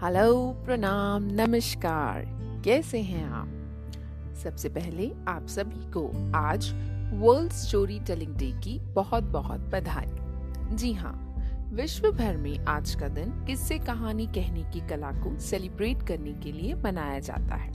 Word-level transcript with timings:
Hello, 0.00 0.62
प्रणाम, 0.64 1.22
नमस्कार। 1.22 2.24
कैसे 2.64 3.00
हैं 3.00 3.24
आप? 3.24 3.48
सबसे 4.34 4.68
पहले 4.68 5.12
आप 5.28 5.46
सभी 5.46 5.92
को 5.92 6.32
आज 6.36 6.70
वर्ल्ड 7.14 7.52
स्टोरी 7.52 8.00
टेलिंग 8.00 8.36
डे 8.36 8.52
की 8.52 8.78
बहुत 8.78 9.24
बहुत 9.24 9.60
बधाई। 9.60 10.10
जी 10.76 10.92
हाँ 10.92 11.34
विश्व 11.72 12.12
भर 12.12 12.36
में 12.36 12.58
आज 12.58 12.94
का 12.94 13.08
दिन 13.08 13.44
किस्से 13.44 13.78
कहानी 13.78 14.26
कहने 14.26 14.62
की 14.62 14.88
कला 14.88 15.10
को 15.10 15.38
सेलिब्रेट 15.38 16.02
करने 16.02 16.32
के 16.32 16.52
लिए 16.52 16.74
मनाया 16.74 17.18
जाता 17.18 17.54
है। 17.54 17.72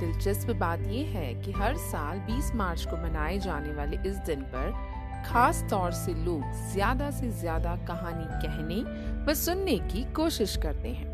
दिलचस्प 0.00 0.50
बात 0.50 0.80
यह 0.80 1.08
है 1.08 1.34
कि 1.34 1.52
हर 1.52 1.76
साल 1.76 2.18
20 2.18 2.54
मार्च 2.54 2.86
को 2.90 2.96
मनाए 2.96 3.38
जाने 3.38 3.72
वाले 3.74 3.96
इस 4.08 4.16
दिन 4.16 4.40
पर 4.40 4.99
खास 5.26 5.64
तौर 5.70 5.90
से 5.92 6.14
लोग 6.14 6.42
ज़्यादा 6.72 7.10
से 7.10 7.30
ज़्यादा 7.30 7.76
कहानी 7.86 8.24
कहने 8.42 8.82
व 9.24 9.34
सुनने 9.34 9.78
की 9.88 10.04
कोशिश 10.12 10.56
करते 10.56 10.88
हैं। 10.88 11.08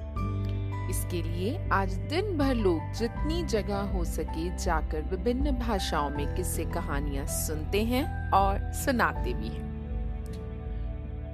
इसके 0.90 1.22
लिए 1.22 1.68
आज 1.72 1.94
दिन 2.10 2.36
भर 2.38 2.54
लोग 2.54 2.92
जितनी 2.92 3.42
जगह 3.44 3.90
हो 3.94 4.04
सके 4.04 4.48
जाकर 4.56 5.02
विभिन्न 5.02 5.50
भाषाओं 5.58 6.10
में 6.10 6.34
किस्से 6.36 6.64
कहानियाँ 6.64 7.26
सुनते 7.26 7.82
हैं 7.84 8.30
और 8.30 8.72
सुनाते 8.74 9.32
भी 9.34 9.48
हैं। 9.48 9.64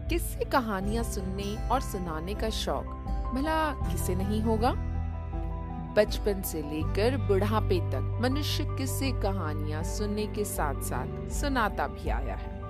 किस्से 0.08 0.44
कहानियाँ 0.44 1.04
सुनने 1.04 1.56
और 1.68 1.80
सुनाने 1.80 2.34
का 2.34 2.50
शौक 2.50 2.84
भला 3.34 3.58
किसे 3.82 4.14
नहीं 4.14 4.41
होगा? 4.42 4.72
बचपन 5.96 6.42
से 6.42 6.62
लेकर 6.62 7.16
बुढ़ापे 7.27 7.78
तक 7.91 8.18
मनुष्य 8.22 8.64
किस्से 8.78 9.10
कहानियाँ 9.22 9.82
सुनने 9.84 10.27
के 10.27 10.44
साथ 10.44 10.82
साथ 10.82 11.30
सुनाता 11.30 11.86
भी 11.86 12.08
आया 12.10 12.34
है। 12.34 12.61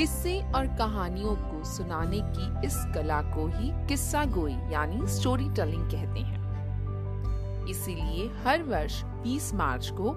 किस्से 0.00 0.52
और 0.52 0.66
कहानियों 0.66 1.34
को 1.36 1.64
सुनाने 1.64 2.20
की 2.22 2.66
इस 2.66 2.74
कला 2.94 3.22
को 3.22 3.46
ही 3.46 3.86
किस्सा 3.86 4.24
गोई, 4.24 4.52
यानी 4.52 5.06
स्टोरी 5.06 5.50
टेलिंग 5.50 5.90
कहते 5.90 6.20
हैं। 6.20 7.66
इसीलिए 7.66 8.30
हर 8.44 8.62
वर्ष 8.62 9.02
20 9.04 9.54
मार्च 9.54 9.90
को 9.90 10.12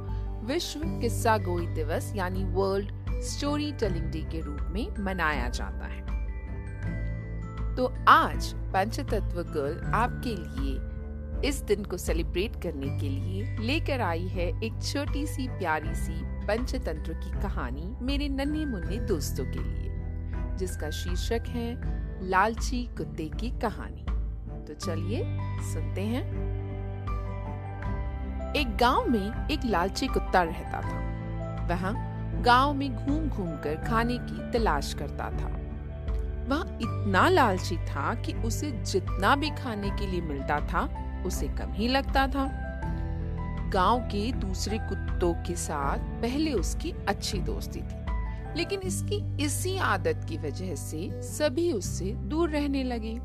विश्व 0.45 0.79
किस्सा 0.85 1.37
गोई 1.37 1.67
दिवस, 1.67 2.13
यानी 2.15 2.43
वर्ल्ड 2.43 3.21
स्टोरी 3.21 3.71
टेलिंग 3.71 4.05
डे 4.05 4.21
के 4.21 4.39
रूप 4.39 4.61
में 4.61 4.87
मनाया 4.99 5.49
जाता 5.49 5.85
है। 5.85 6.01
तो 7.75 7.93
आज 8.07 8.53
पंचतत्व 8.53 9.43
गर्ल 9.43 9.91
आपके 9.93 10.29
लिए 10.29 10.92
इस 11.45 11.61
दिन 11.61 11.85
को 11.85 11.97
सेलिब्रेट 11.97 12.55
करने 12.55 12.99
के 12.99 13.09
लिए 13.09 13.57
लेकर 13.59 14.01
आई 14.01 14.27
है 14.27 14.47
एक 14.63 14.73
छोटी 14.83 15.25
सी 15.27 15.47
प्यारी 15.47 15.95
सी 15.95 16.13
पंचतंत्र 16.47 17.13
की 17.13 17.41
कहानी 17.41 17.95
मेरे 18.01 18.29
नन्हे 18.29 18.65
मुन्ने 18.65 18.97
दोस्तों 18.97 19.45
के 19.45 19.59
लिए, 19.59 19.89
जिसका 20.57 20.89
शीर्षक 20.89 21.43
है 21.47 21.73
लालची 22.29 22.83
कुत्ते 22.97 23.29
की 23.39 23.49
कहानी। 23.59 24.05
तो 24.67 24.73
चलिए 24.73 25.23
सुनते 25.73 26.01
हैं। 26.01 26.23
एक 28.55 28.77
गाँव 28.77 29.09
में 29.09 29.47
एक 29.49 29.59
लालची 29.65 30.07
कुत्ता 30.07 30.43
रहता 30.43 30.81
था। 30.81 30.99
वह 31.67 31.91
गाँव 32.41 32.73
में 32.73 32.95
घूम 32.95 33.29
घूम 33.29 33.47
कर 33.47 33.83
खाने 33.87 34.17
की 34.17 34.51
तलाश 34.51 34.93
करता 34.93 35.31
था। 35.31 35.59
वह 36.47 36.77
इतना 36.81 37.29
लालची 37.29 37.77
था 37.77 38.13
कि 38.15 38.33
उसे 38.33 38.71
जितना 38.71 39.35
भी 39.35 39.49
खाने 39.49 39.89
के 39.89 40.07
लिए 40.07 40.21
मिलता 40.21 40.59
था 40.59 41.09
उसे 41.25 41.47
कम 41.47 41.71
ही 41.71 41.87
लगता 41.87 42.27
था। 42.27 42.49
गाँव 43.69 43.99
के 43.99 44.31
दूसरे 44.31 44.77
कुत्तों 44.77 45.33
के 45.33 45.55
साथ 45.55 45.97
पहले 46.21 46.53
उसकी 46.53 46.91
अच्छी 46.91 47.39
दोस्ती 47.39 47.79
थी, 47.79 48.03
लेकिन 48.57 48.79
इसकी 48.79 49.43
इसी 49.43 49.77
आदत 49.77 50.25
की 50.29 50.37
वजह 50.37 50.75
से 50.75 51.21
सभी 51.21 51.71
उससे 51.71 52.11
दूर 52.11 52.49
रहने 52.49 52.83
लगे। 52.83 53.19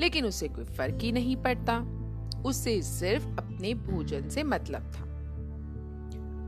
लेकिन 0.00 0.26
उसे 0.26 0.48
कोई 0.48 0.64
फ़र्क 0.64 0.98
ही 1.02 1.12
नहीं 1.12 1.36
पड़ता। 1.36 1.78
उसे 2.42 2.82
सिर्फ़ 2.82 3.26
अपने 3.26 3.74
भोजन 3.74 4.28
से 4.28 4.42
मतलब 4.42 4.80
था। 4.80 5.04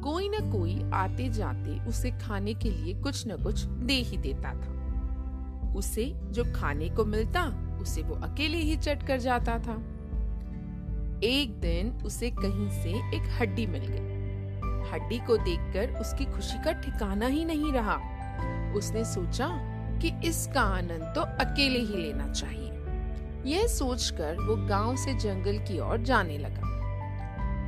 कोई 0.03 0.29
न 0.29 0.53
कोई 0.53 0.91
आते 0.95 1.29
जाते 1.29 1.87
उसे 1.87 2.11
खाने 2.11 2.55
के 2.55 2.71
लिए 2.71 2.95
कुछ 2.95 3.25
न 3.29 3.43
कुछ 3.43 3.65
दे 3.65 3.95
ही 3.95 4.17
देता 4.17 4.53
था। 4.55 4.79
उसे 5.77 6.13
जो 6.25 6.45
खाने 6.57 6.89
को 6.89 7.05
मिलता, 7.05 7.45
उसे 7.83 8.03
वो 8.03 8.15
अकेले 8.15 8.59
ही 8.59 8.77
चट 8.77 9.03
कर 9.03 9.19
जाता 9.19 9.59
था। 9.59 9.79
एक 11.25 11.61
दिन 11.61 11.91
उसे 12.07 12.31
कहीं 12.31 12.71
से 12.83 12.91
एक 13.17 13.23
हड्डी 13.41 13.67
मिल 13.67 13.87
गई। 13.87 14.91
हड्डी 14.91 15.19
को 15.19 15.37
देखकर 15.37 16.01
उसकी 16.01 16.25
खुशी 16.25 16.65
का 16.65 16.73
ठिकाना 16.73 17.27
ही 17.27 17.45
नहीं 17.45 17.73
रहा। 17.73 17.97
उसने 18.75 19.05
सोचा 19.05 19.49
कि 20.03 20.29
इसका 20.29 20.61
आनंद 20.61 21.13
तो 21.15 21.21
अकेले 21.21 21.79
ही 21.79 22.03
लेना 22.03 22.33
चाहिए। 22.33 22.67
यह 23.51 23.67
सोचकर 23.67 24.37
वो 24.37 24.57
गाँव 24.57 24.97
से 24.97 25.15
जंगल 25.15 25.59
की 25.59 25.81
ओर 25.81 25.99
जाने 25.99 26.39
लगा। 26.39 26.69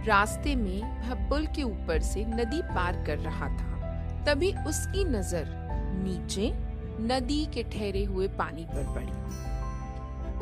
रास्ते 0.07 0.55
में 0.57 0.83
वह 1.31 1.45
के 1.47 1.63
ऊपर 1.63 2.01
से 2.01 2.25
नदी 2.25 2.63
पार 2.63 3.05
कर 3.05 3.19
रहा 3.19 3.49
था। 3.49 4.25
तभी 4.25 4.53
उसकी 4.53 5.05
नज़र 5.05 5.45
नीचे 6.05 6.53
नदी 7.05 7.47
के 7.47 7.63
ठहरे 7.63 8.05
हुए 8.05 8.29
पानी 8.29 8.65
पर 8.65 8.95
पड़ी। 8.95 9.50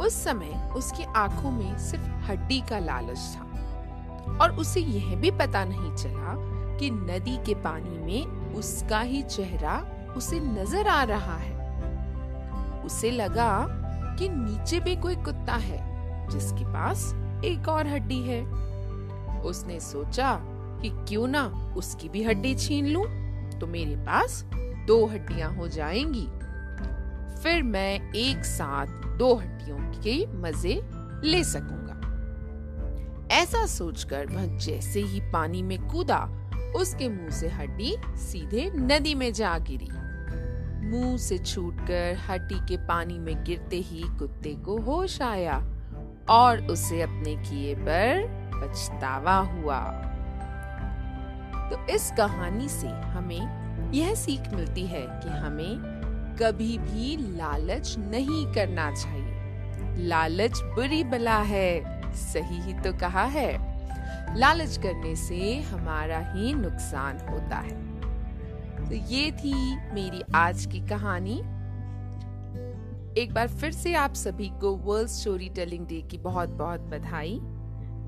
उस 0.01 0.23
समय 0.25 0.73
उसकी 0.77 1.05
आँखों 1.17 1.51
में 1.51 1.79
सिर्फ़ 1.79 2.09
हड्डी 2.27 2.61
का 2.61 2.79
लालच 2.79 3.19
था। 3.37 3.45
और 4.41 4.57
उसे 4.57 4.81
यह 4.81 5.15
भी 5.17 5.31
पता 5.31 5.65
नहीं 5.65 5.95
चला 5.95 6.35
कि 6.79 6.91
नदी 6.91 7.37
के 7.37 7.55
पानी 7.55 7.99
में 7.99 8.55
उसका 8.55 9.01
ही 9.01 9.23
चेहरा 9.23 9.79
उसे 10.17 10.41
नज़र 10.41 10.89
आ 10.89 11.03
रहा 11.03 11.37
है। 11.37 11.57
उसे 12.85 13.11
लगा 13.11 13.67
कि 14.19 14.29
नीचे 14.29 14.81
भी 14.81 14.95
कोई 14.97 15.17
कुत्ता 15.17 15.55
है, 15.55 15.81
जिसके 16.31 16.65
पास 16.65 17.05
एक 17.45 17.69
और 17.69 17.87
हड्डी 17.87 18.21
है। 18.23 18.43
उसने 19.41 19.81
सोचा 19.81 20.33
कि 20.83 20.91
क्यों 21.09 21.27
ना 21.27 21.45
उसकी 21.77 22.09
भी 22.09 22.23
हड्डी 22.23 22.55
छीन 22.55 22.87
लूँ 22.87 23.05
तो 23.59 23.67
मेरे 23.67 23.97
पास 23.97 24.43
दो 24.87 25.05
हड्डियाँ 25.07 25.51
हो 25.55 25.69
जाएँगी। 25.69 26.27
फिर 27.43 27.63
मैं 27.63 28.13
एक 28.13 28.45
साथ 28.45 28.87
दो 29.19 29.35
हड्डियों 29.35 29.79
के 30.03 30.27
मज़े 30.33 30.81
ले 31.25 31.45
सकूँगा। 31.45 31.95
ऐसा 33.35 33.67
सोचकर 33.67 34.27
वह 34.27 34.47
जैसे 34.57 35.01
ही 35.01 35.21
पानी 35.33 35.63
में 35.63 35.79
कूदा, 35.89 36.19
उसके 36.77 37.09
मुँह 37.09 37.31
से 37.31 37.49
हड्डी 37.49 37.97
सीधे 38.17 38.71
नदी 38.75 39.15
में 39.15 39.33
जा 39.33 39.59
गिरी। 39.59 39.89
मुँह 40.89 41.17
से 41.17 41.39
छूटकर 41.39 42.17
हड्डी 42.29 42.59
के 42.67 42.77
पानी 42.77 43.19
में 43.19 43.45
गिरते 43.45 43.77
ही 43.77 44.03
कुत्ते 44.19 44.55
को 44.55 44.79
होश 44.81 45.23
आया 45.23 45.57
और 46.31 46.67
उसे 46.67 47.03
अपने 47.03 47.37
किए 47.37 47.75
पर 47.75 48.27
पछतावा 48.55 49.37
हुआ। 49.37 49.81
तो 51.71 51.87
इस 51.87 52.11
कहानी 52.17 52.69
से 52.69 52.89
हमें 52.89 53.93
यह 53.93 54.15
सीख 54.15 54.53
मिलती 54.55 54.87
है 54.87 55.03
कि 55.03 55.29
हमें 55.29 55.98
कभी 56.43 56.79
भी 56.79 57.37
लालच 57.37 57.97
नहीं 57.99 58.47
करना 58.53 58.91
चाहिए। 58.91 59.39
लालच 60.07 60.61
बुरी 60.63 61.05
बला 61.05 61.39
है, 61.39 62.03
सही 62.13 62.61
ही 62.61 62.73
तो 62.73 62.93
कहा 62.99 63.25
है। 63.25 63.79
लालच 64.39 64.77
करने 64.77 65.17
से 65.17 65.61
हमारा 65.61 66.19
ही 66.19 66.55
नुकसान 66.55 67.19
होता 67.31 67.57
है। 67.57 67.89
तो 68.89 68.95
ये 68.95 69.33
थी 69.33 69.77
मेरी 69.77 70.23
आज 70.35 70.67
की 70.67 70.81
कहानी। 70.81 71.39
एक 73.21 73.33
बार 73.35 73.49
फिर 73.49 73.73
से 73.73 73.95
आप 73.95 74.15
सभी 74.15 74.49
को 74.49 74.77
वर्ल्ड 74.77 75.09
स्टोरी 75.09 75.49
टेलिंग 75.49 75.87
डे 75.87 76.01
की 76.01 76.19
बहुत 76.19 76.49
बहुत 76.49 76.81
बधाई। 76.81 77.41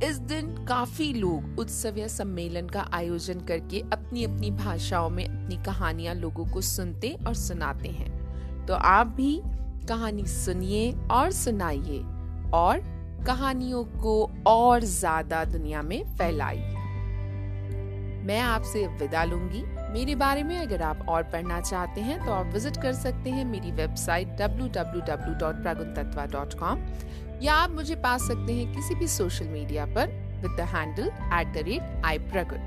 इस 0.09 0.19
दिन 0.19 0.65
काफ़ी 0.65 1.13
लोग 1.13 1.57
उत्सव 1.59 1.99
या 1.99 2.09
सम्मेलन 2.09 2.67
का 2.67 2.89
आयोजन 2.93 3.41
करके 3.41 3.81
अपनी 3.93 4.25
अपनी 4.25 4.51
भाषाओं 4.51 5.11
में 5.11 5.25
अपनी 5.25 5.57
कहानियाँ 5.57 6.15
लोगों 6.15 6.47
को 6.47 6.61
सुनते 6.61 7.19
और 7.27 7.35
सुनाते 7.35 7.89
हैं। 7.89 8.20
तो 8.69 8.75
आप 8.75 9.07
भी 9.07 9.43
कहानी 9.89 10.27
सुनिए 10.27 10.97
और 11.11 11.31
सुनाइए 11.31 11.99
और 12.55 12.81
कहानियों 13.27 13.85
को 13.85 14.31
और 14.47 14.81
ज़्यादा 14.81 15.45
दुनिया 15.45 15.83
में 15.83 16.17
फैलाइए। 16.17 16.77
मैं 18.27 18.41
आपसे 18.41 18.87
विदा 18.87 19.25
लूँगी। 19.25 19.63
मेरे 19.93 20.15
बारे 20.15 20.43
में 20.43 20.59
अगर 20.59 20.83
आप 20.83 21.07
और 21.09 21.23
पढ़ना 21.23 21.61
चाहते 21.61 22.01
हैं 22.01 22.27
तो 22.27 22.33
आप 22.33 22.47
विज़िट 22.47 22.77
कर 22.77 22.93
सकते 22.93 23.31
हैं 23.31 23.45
मेरी 23.45 23.73
वेबसाइट 23.73 24.41
www.praguntatva.com 24.41 26.79
या 27.43 27.55
आप 27.55 27.71
मुझे 27.71 27.95
पा 27.95 28.19
सकते 28.19 28.53
हैं 28.53 28.75
किसी 28.75 28.95
भी 28.95 29.09
सोशल 29.09 29.49
मीडिया 29.49 29.87
पर 29.87 30.07
with 30.43 30.57
the 30.57 30.61
handle 30.61 31.09
at 31.09 31.55
the 31.55 31.59
rate 31.69 32.03
I 32.05 32.19
Pragun 32.19 32.59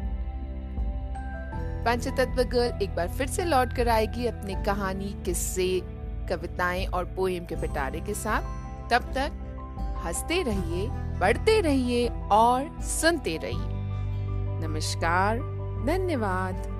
Panchtatva 1.85 2.43
girl 2.43 2.81
एक 2.81 2.95
बार 2.95 3.07
फिर 3.07 3.27
से 3.27 3.45
लौट 3.45 3.73
कर 3.73 3.89
आएगी 3.89 4.25
अपनी 4.25 4.55
कहानी, 4.65 5.15
किस्से, 5.25 5.81
कविताएँ 6.29 6.85
और 6.85 7.05
पोएम 7.05 7.45
के 7.45 7.55
पिटारे 7.55 7.99
के 7.99 8.13
साथ। 8.13 8.41
तब 8.89 9.13
तक 9.13 9.31
हँसते 10.05 10.43
रहिए 10.43 10.89
पढ़ते 11.19 11.61
रहिए 11.61 12.07
और 12.31 12.81
सुनते 12.81 13.37
रहिए। 13.37 13.83
नमस्कार, 14.67 15.37
धन्यवाद। 15.85 16.72